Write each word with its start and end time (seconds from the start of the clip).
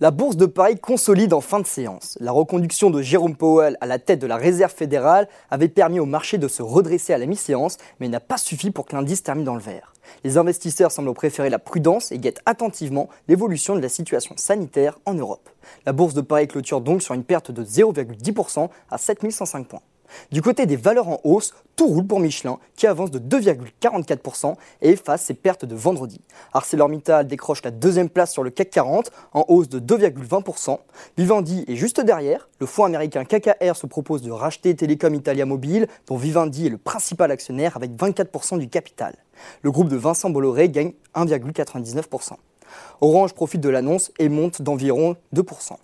La 0.00 0.10
bourse 0.10 0.36
de 0.36 0.46
Paris 0.46 0.76
consolide 0.76 1.32
en 1.32 1.40
fin 1.40 1.60
de 1.60 1.66
séance. 1.66 2.18
La 2.20 2.32
reconduction 2.32 2.90
de 2.90 3.00
Jérôme 3.00 3.36
Powell 3.36 3.76
à 3.80 3.86
la 3.86 4.00
tête 4.00 4.18
de 4.18 4.26
la 4.26 4.36
Réserve 4.36 4.72
fédérale 4.72 5.28
avait 5.52 5.68
permis 5.68 6.00
au 6.00 6.04
marché 6.04 6.36
de 6.36 6.48
se 6.48 6.62
redresser 6.62 7.12
à 7.12 7.18
la 7.18 7.26
mi-séance, 7.26 7.76
mais 8.00 8.08
n'a 8.08 8.18
pas 8.18 8.36
suffi 8.36 8.72
pour 8.72 8.86
que 8.86 8.96
l'indice 8.96 9.22
termine 9.22 9.44
dans 9.44 9.54
le 9.54 9.60
vert. 9.60 9.92
Les 10.24 10.36
investisseurs 10.36 10.90
semblent 10.90 11.14
préférer 11.14 11.48
la 11.48 11.60
prudence 11.60 12.10
et 12.10 12.18
guettent 12.18 12.42
attentivement 12.44 13.08
l'évolution 13.28 13.76
de 13.76 13.80
la 13.80 13.88
situation 13.88 14.34
sanitaire 14.36 14.98
en 15.06 15.14
Europe. 15.14 15.48
La 15.86 15.92
bourse 15.92 16.14
de 16.14 16.22
Paris 16.22 16.48
clôture 16.48 16.80
donc 16.80 17.00
sur 17.00 17.14
une 17.14 17.22
perte 17.22 17.52
de 17.52 17.64
0,10% 17.64 18.68
à 18.90 18.98
7105 18.98 19.68
points. 19.68 19.82
Du 20.30 20.42
côté 20.42 20.66
des 20.66 20.76
valeurs 20.76 21.08
en 21.08 21.20
hausse, 21.24 21.54
tout 21.76 21.86
roule 21.86 22.06
pour 22.06 22.20
Michelin 22.20 22.58
qui 22.76 22.86
avance 22.86 23.10
de 23.10 23.18
2,44% 23.18 24.54
et 24.82 24.90
efface 24.90 25.22
ses 25.22 25.34
pertes 25.34 25.64
de 25.64 25.74
vendredi. 25.74 26.20
ArcelorMittal 26.52 27.26
décroche 27.26 27.62
la 27.62 27.70
deuxième 27.70 28.08
place 28.08 28.32
sur 28.32 28.42
le 28.42 28.50
CAC 28.50 28.70
40 28.70 29.10
en 29.32 29.44
hausse 29.48 29.68
de 29.68 29.80
2,20%. 29.80 30.78
Vivendi 31.16 31.64
est 31.68 31.76
juste 31.76 32.00
derrière. 32.00 32.48
Le 32.60 32.66
fonds 32.66 32.84
américain 32.84 33.24
KKR 33.24 33.76
se 33.76 33.86
propose 33.86 34.22
de 34.22 34.30
racheter 34.30 34.74
Telecom 34.74 35.14
Italia 35.14 35.46
Mobile 35.46 35.88
dont 36.06 36.16
Vivendi 36.16 36.66
est 36.66 36.70
le 36.70 36.78
principal 36.78 37.30
actionnaire 37.30 37.76
avec 37.76 37.92
24% 37.92 38.58
du 38.58 38.68
capital. 38.68 39.14
Le 39.62 39.70
groupe 39.70 39.88
de 39.88 39.96
Vincent 39.96 40.30
Bolloré 40.30 40.68
gagne 40.68 40.92
1,99%. 41.14 42.34
Orange 43.00 43.34
profite 43.34 43.60
de 43.60 43.68
l'annonce 43.68 44.12
et 44.18 44.28
monte 44.28 44.62
d'environ 44.62 45.16
2%. 45.34 45.76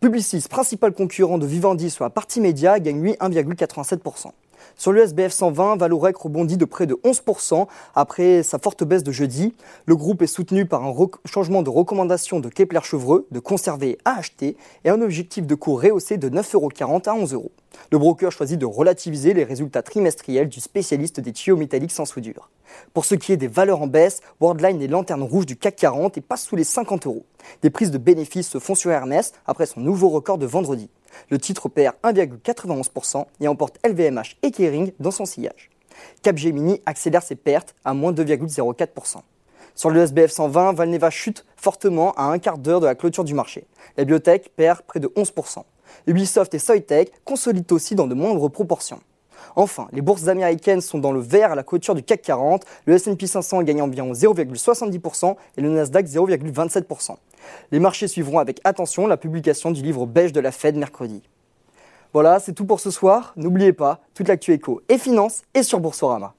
Publicis, 0.00 0.46
principal 0.48 0.92
concurrent 0.92 1.38
de 1.38 1.46
Vivendi 1.46 1.90
sur 1.90 2.04
la 2.04 2.10
partie 2.10 2.40
média, 2.40 2.78
gagne 2.78 3.02
lui 3.02 3.12
1,87%. 3.14 4.30
Sur 4.76 4.92
le 4.92 5.02
SBF 5.02 5.32
120, 5.32 5.76
Valorec 5.76 6.16
rebondit 6.16 6.56
de 6.56 6.64
près 6.64 6.86
de 6.86 6.94
11% 7.04 7.66
après 7.94 8.42
sa 8.42 8.58
forte 8.58 8.84
baisse 8.84 9.02
de 9.02 9.12
jeudi. 9.12 9.54
Le 9.86 9.96
groupe 9.96 10.22
est 10.22 10.26
soutenu 10.26 10.66
par 10.66 10.84
un 10.84 10.94
changement 11.24 11.62
de 11.62 11.70
recommandation 11.70 12.40
de 12.40 12.48
Kepler-Chevreux 12.48 13.26
de 13.30 13.38
conserver 13.38 13.98
à 14.04 14.18
acheter 14.18 14.56
et 14.84 14.90
un 14.90 15.00
objectif 15.00 15.46
de 15.46 15.54
cours 15.54 15.82
rehaussé 15.82 16.16
de 16.16 16.28
9,40€ 16.28 17.08
à 17.08 17.14
11 17.14 17.34
euros. 17.34 17.52
Le 17.90 17.98
broker 17.98 18.32
choisit 18.32 18.58
de 18.58 18.66
relativiser 18.66 19.34
les 19.34 19.44
résultats 19.44 19.82
trimestriels 19.82 20.48
du 20.48 20.60
spécialiste 20.60 21.20
des 21.20 21.32
tuyaux 21.32 21.56
métalliques 21.56 21.92
sans 21.92 22.04
soudure. 22.04 22.50
Pour 22.92 23.04
ce 23.04 23.14
qui 23.14 23.32
est 23.32 23.36
des 23.36 23.48
valeurs 23.48 23.82
en 23.82 23.86
baisse, 23.86 24.20
Worldline 24.40 24.82
est 24.82 24.88
lanterne 24.88 25.22
rouge 25.22 25.46
du 25.46 25.56
CAC 25.56 25.76
40 25.76 26.18
et 26.18 26.20
passe 26.20 26.44
sous 26.44 26.56
les 26.56 26.64
50 26.64 27.06
euros. 27.06 27.24
Des 27.62 27.70
prises 27.70 27.90
de 27.90 27.98
bénéfices 27.98 28.48
se 28.48 28.58
font 28.58 28.74
sur 28.74 28.90
Ernest 28.90 29.34
après 29.46 29.66
son 29.66 29.80
nouveau 29.80 30.08
record 30.08 30.38
de 30.38 30.46
vendredi. 30.46 30.90
Le 31.30 31.38
titre 31.38 31.68
perd 31.68 31.94
1,91% 32.04 33.24
et 33.40 33.48
emporte 33.48 33.78
LVMH 33.86 34.36
et 34.42 34.50
Kering 34.50 34.92
dans 35.00 35.10
son 35.10 35.24
sillage. 35.24 35.70
Capgemini 36.22 36.80
accélère 36.86 37.22
ses 37.22 37.36
pertes 37.36 37.74
à 37.84 37.94
moins 37.94 38.12
2,04%. 38.12 39.18
Sur 39.74 39.90
le 39.90 40.00
SBF 40.00 40.30
120, 40.30 40.72
Valneva 40.72 41.10
chute 41.10 41.44
fortement 41.56 42.12
à 42.12 42.24
un 42.24 42.38
quart 42.38 42.58
d'heure 42.58 42.80
de 42.80 42.86
la 42.86 42.94
clôture 42.94 43.24
du 43.24 43.34
marché. 43.34 43.64
La 43.96 44.04
biotech 44.04 44.50
perd 44.56 44.82
près 44.82 45.00
de 45.00 45.08
11%. 45.08 45.62
Ubisoft 46.06 46.52
et 46.54 46.58
Soitec 46.58 47.12
consolident 47.24 47.74
aussi 47.74 47.94
dans 47.94 48.06
de 48.06 48.14
moindres 48.14 48.50
proportions. 48.50 49.00
Enfin, 49.56 49.88
les 49.92 50.02
bourses 50.02 50.28
américaines 50.28 50.80
sont 50.80 50.98
dans 50.98 51.12
le 51.12 51.20
vert 51.20 51.52
à 51.52 51.54
la 51.54 51.62
clôture 51.62 51.94
du 51.94 52.02
CAC 52.02 52.22
40, 52.22 52.64
le 52.86 52.94
S&P 52.94 53.26
500 53.26 53.62
gagnant 53.62 53.84
environ 53.84 54.12
0,70% 54.12 55.36
et 55.56 55.60
le 55.60 55.70
Nasdaq 55.70 56.06
0,27%. 56.06 57.16
Les 57.70 57.80
marchés 57.80 58.08
suivront 58.08 58.38
avec 58.38 58.60
attention 58.64 59.06
la 59.06 59.16
publication 59.16 59.70
du 59.70 59.82
livre 59.82 60.06
beige 60.06 60.32
de 60.32 60.40
la 60.40 60.52
Fed 60.52 60.76
mercredi. 60.76 61.22
Voilà, 62.12 62.40
c'est 62.40 62.52
tout 62.52 62.64
pour 62.64 62.80
ce 62.80 62.90
soir. 62.90 63.32
N'oubliez 63.36 63.72
pas, 63.72 64.00
toute 64.14 64.28
l'actu 64.28 64.52
éco 64.52 64.80
et 64.88 64.98
finance 64.98 65.42
est 65.54 65.62
sur 65.62 65.80
Boursorama. 65.80 66.34